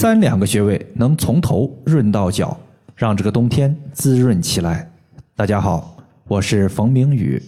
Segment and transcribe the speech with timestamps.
[0.00, 2.56] 三两个穴位能从头润到脚，
[2.94, 4.88] 让这个冬天滋润起来。
[5.34, 5.96] 大家好，
[6.28, 7.42] 我是冯明宇。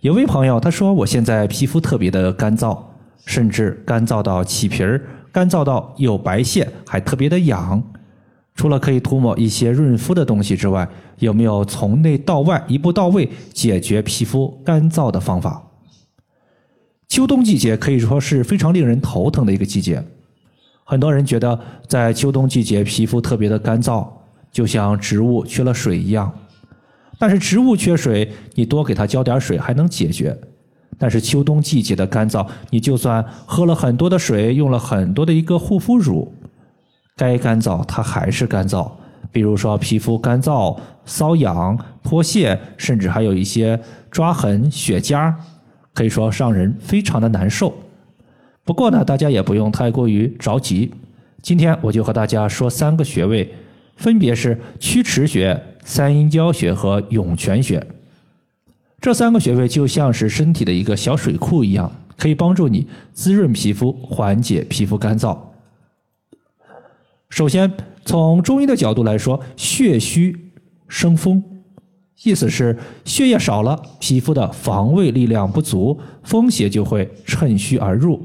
[0.00, 2.76] 有位朋友他说，我现在皮肤特别的干燥，
[3.24, 7.80] 甚至干燥到起皮儿，干燥到有白屑，还特别的痒。
[8.56, 10.88] 除了可以涂抹一些润肤的东西之外，
[11.20, 15.70] 有没有从内到外一步到位解决皮肤干燥的方法？
[17.06, 20.04] 秋冬季节可以说是非常令人头疼的一个季节。
[20.90, 24.04] 很多人觉得在秋冬季节皮肤特别的干燥，
[24.50, 26.28] 就像植物缺了水一样。
[27.16, 30.36] 但是植物缺水，你多给它浇点水还能解决。
[30.98, 36.34] 但是秋冬季节的干燥，你就算喝了很多的水，用了很多的一个护肤乳，
[37.16, 38.90] 该干燥它还是干燥。
[39.30, 40.76] 比如说皮肤干燥、
[41.06, 45.32] 瘙痒、脱屑，甚至还有一些抓痕、血痂，
[45.94, 47.72] 可以说让人非常的难受。
[48.64, 50.92] 不过呢，大家也不用太过于着急。
[51.42, 53.52] 今天我就和大家说三个穴位，
[53.96, 57.84] 分别是曲池穴、三阴交穴和涌泉穴。
[59.00, 65.36] 这三个穴位就像是身体的一个小水库一样，可以帮助你滋润皮肤，缓解皮肤干燥。
[67.30, 67.72] 首先，
[68.04, 70.52] 从中医的角度来说，血虚
[70.86, 71.42] 生风，
[72.24, 72.76] 意思是
[73.06, 78.22] 血液少了，皮肤的防卫力量不足，风邪就会趁虚而入。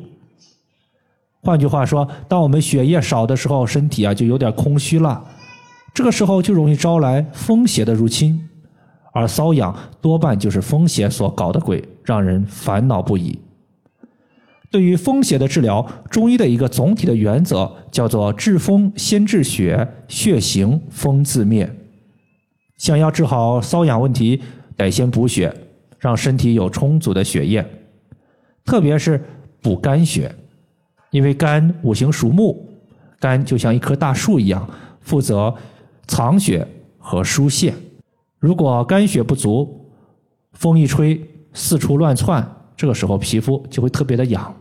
[1.45, 5.23] 换句话说，当我们血液少的时候，身体啊就有点空虚了，
[5.93, 8.49] 这个时候就容易招来风邪的入侵，
[9.13, 13.37] 而瘙痒多半就是风邪所搞的鬼，让人烦恼不已。
[14.71, 21.71] 对于风邪的治疗，中医的一个总体的原则叫做治风先治血，血行风自灭。
[22.77, 24.41] 想要治好瘙痒问题，
[24.75, 25.53] 得先补血，
[25.99, 27.63] 让身体有充足的血液，
[28.65, 29.23] 特别是
[29.61, 30.33] 补肝血。
[31.11, 32.69] 因为肝五行属木，
[33.19, 34.67] 肝就像一棵大树一样，
[35.01, 35.53] 负责
[36.07, 36.67] 藏血
[36.97, 37.73] 和疏泄。
[38.39, 39.89] 如果肝血不足，
[40.53, 41.19] 风一吹
[41.53, 42.45] 四处乱窜，
[42.75, 44.53] 这个时候皮肤就会特别的痒。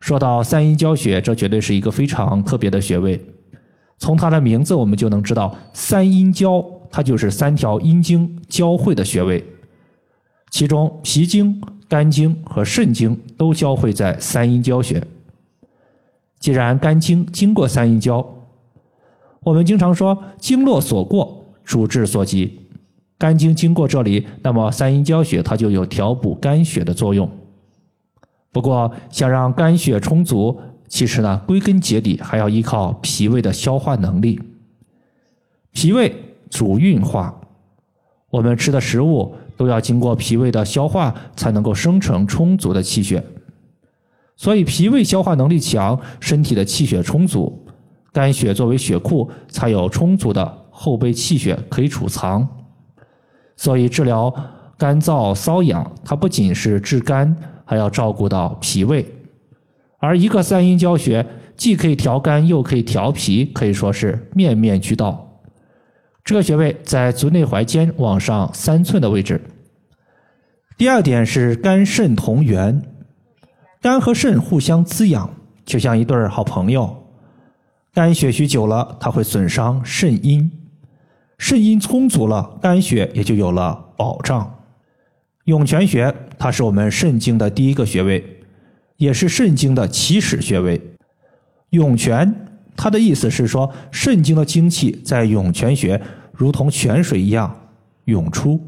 [0.00, 3.20] 说到三阴交穴，这绝对是一个非常特别的穴位。
[3.96, 9.44] 从它的名字我们就能知道，三阴交它就是三条阴经交汇的穴位，
[10.50, 15.02] 其中脾经、肝经和肾经都交汇在三阴交穴。
[16.44, 18.22] 既然肝经经过三阴交，
[19.40, 22.68] 我们经常说经络所过，主治所及。
[23.16, 27.26] 肝经经过这里，那么三阴交穴它就有调补肝血的作用。
[28.52, 34.38] 不过，想让肝血充足，其实呢，归根结底还要依靠脾胃的消化能力。
[35.72, 36.14] 脾胃
[36.50, 37.40] 主运化，
[38.28, 43.24] 我们吃的食物都要经过脾胃的消化，才能够生成充足的气血。
[44.36, 47.66] 所以，脾胃消化能力强，身体的气血充足，
[48.12, 52.46] 肝血作为血库，才有充足的后备气血可以储藏。
[53.56, 54.34] 所以，治疗
[54.76, 59.06] 干燥瘙痒，它不仅是治肝，还要照顾到脾胃。
[59.98, 61.24] 而一个三阴交穴，
[61.56, 65.40] 既可以调肝，又可以调脾，可以说是面面俱到。
[66.24, 69.40] 这个穴位在足内踝尖往上三寸的位置。
[70.76, 72.82] 第二点是肝肾同源。
[73.84, 75.28] 肝和肾互相滋养，
[75.66, 77.04] 就像一对好朋友。
[77.92, 80.50] 肝血虚久了，它会损伤肾阴；
[81.36, 84.58] 肾阴充足了，肝血也就有了保障。
[85.44, 88.24] 涌泉穴，它是我们肾经的第一个穴位，
[88.96, 90.80] 也是肾经的起始穴位。
[91.68, 92.34] 涌泉，
[92.74, 96.00] 它的意思是说，肾经的精气在涌泉穴
[96.32, 97.54] 如同泉水一样
[98.06, 98.58] 涌出。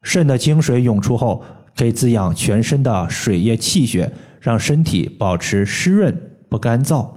[0.00, 1.44] 肾的精水涌出后。
[1.80, 6.14] 可以滋养全身的水液气血，让身体保持湿润
[6.46, 7.08] 不干燥。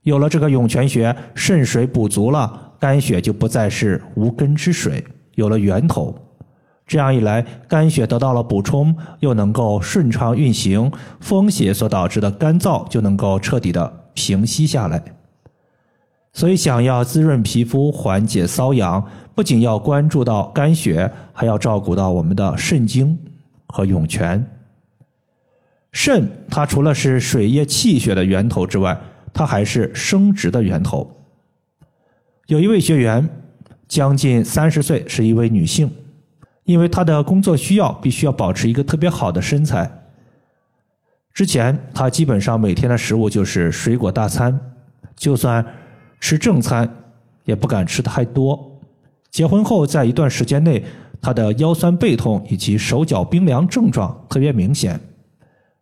[0.00, 5.04] 有了这个涌泉穴，肾水补足了，肝血就不再是无根之水，
[5.34, 6.16] 有了源头。
[6.86, 15.04] 这样一来，肝血得到了补充，又能够顺畅运行，风邪所导致的干燥就能够彻底的平息下来。
[16.32, 23.18] 所以，想要滋润皮肤、缓解瘙痒，不仅要关注到肝血，还要照顾到我们的肾经。
[23.68, 24.44] 和涌泉，
[25.92, 28.98] 肾它除了是水液气血的源头之外，
[29.32, 31.10] 它还是生殖的源头。
[32.46, 33.28] 有一位学员，
[33.88, 35.90] 将近三十岁，是一位女性，
[36.64, 39.90] 因为她的工作需要，必须要保持一个特别好的身材。
[41.34, 44.58] 之前她基本上每天的食物就是水果大餐，
[45.16, 45.64] 就算
[46.20, 46.88] 吃正餐，
[47.44, 48.80] 也不敢吃太多。
[49.30, 50.84] 结婚后，在一段时间内。
[51.26, 55.00] 他的腰酸背痛以及手脚冰凉症状特别明显，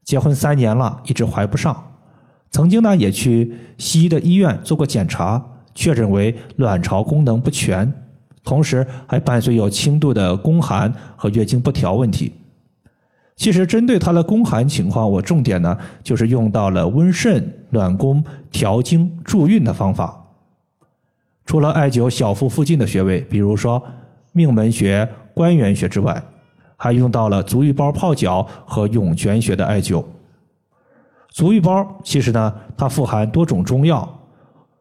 [0.02, 1.76] 结婚三年了一直怀不上，
[2.50, 5.44] 曾经呢也去西医的医院做过检查，
[5.75, 7.93] 确诊为卵巢功能不全，
[8.43, 12.32] 同时还伴随有轻度的宫寒和月经不调问题。
[13.37, 20.25] 其实针对他的宫寒情况，我重点呢就是用到了温肾暖宫、调经助孕的方法。
[21.44, 23.82] 除了艾灸小腹附近的穴位，比如说
[24.32, 26.22] 命门穴、关元穴之外，
[26.76, 30.04] 还用到了足浴包泡脚和涌泉穴的艾灸。
[31.31, 34.08] 足浴包其实呢，它富含多种中药，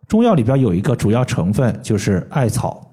[0.08, 2.92] 中药里边有一个主要成分就是艾草。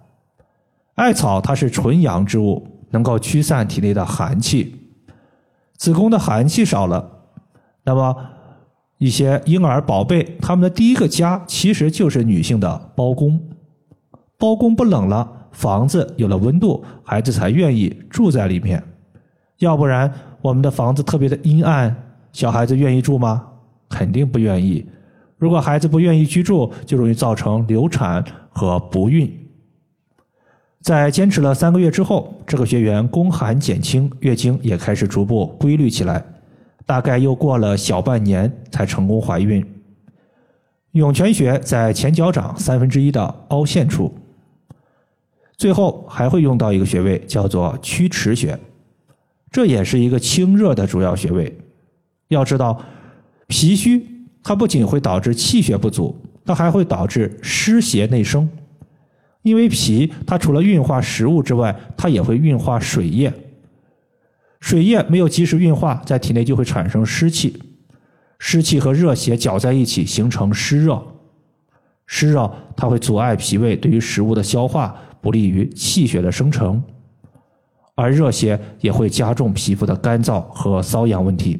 [0.94, 4.76] 艾草它是纯阳之物，能够驱散体内的寒气。
[5.76, 7.10] 子宫的寒气少了，
[7.84, 8.16] 那么
[8.98, 13.40] 一些婴儿宝贝他们的第一个家其实就是女性的包宫。
[14.38, 18.82] 包宫不冷了，房子有了温度，孩子才愿意住在里面。
[19.58, 21.94] 要不然，我们的房子特别的阴暗，
[22.32, 23.46] 小孩子愿意住吗？
[23.88, 24.86] 肯定不愿意。
[25.36, 29.30] 如果孩子不愿意居住，就容易造成流产和不孕。
[30.80, 36.24] 在坚持了三个月之后，这个学员宫寒减轻，月经也开始逐步规律起来。
[36.86, 39.64] 大概又过了小半年，才成功怀孕。
[40.92, 44.12] 涌泉穴在前脚掌三分之一的凹陷处。
[45.60, 48.58] 最后还会用到一个穴位，叫做曲池穴，
[49.52, 51.54] 这也是一个清热的主要穴位。
[52.28, 52.82] 要知道，
[53.46, 54.02] 脾虚
[54.42, 58.48] 它不仅会导致气血不足，它还会导致湿邪内生。
[59.42, 63.30] 因为脾它除了运化食物之外，它也会运化水液。
[64.60, 67.62] 水液没有及时运化，在体内就会产生湿气，
[68.38, 71.02] 湿气和热邪搅在一起，形成湿热。
[72.06, 74.98] 湿热它会阻碍脾胃对于食物的消化。
[75.20, 76.82] 不利于气血的生成，
[77.94, 81.58] 而热邪也会加重皮肤的干燥和瘙痒问题。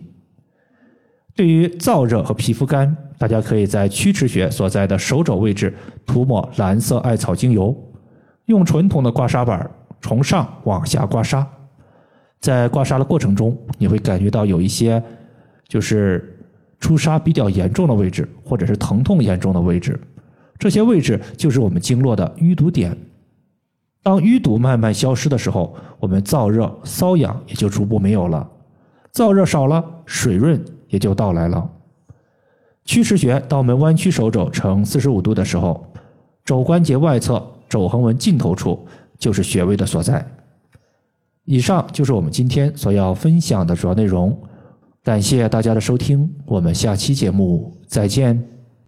[1.35, 5.75] 对于燥热和皮肤干，大家可以在曲池穴所在的手肘位置
[6.05, 7.75] 涂抹蓝色艾草精油，
[8.47, 9.71] 用纯铜的刮痧板
[10.03, 11.45] 从上往下刮痧。
[12.41, 15.03] 在刮痧的过程中，你会感觉到有一些
[15.69, 16.39] 就是
[16.79, 19.99] 出痧比较严重的位置，或者是疼痛严重的位置，
[20.59, 22.97] 这些位置就是我们经络的淤堵点。
[24.03, 28.49] 当淤堵慢慢消失的时候，我们燥热瘙痒也就逐步没有了，
[29.13, 31.71] 燥热少了，水润也就到来了。
[32.85, 35.87] 曲池穴，当我们弯曲手肘呈四十五度的时候，
[36.45, 38.87] 肘关节外侧肘横纹尽头处
[39.19, 40.27] 就是穴位的所在。
[41.45, 44.37] 以上就是我们今天所要分享的主要内容，
[45.05, 48.60] 感谢大家的收听，我们下期节目再见。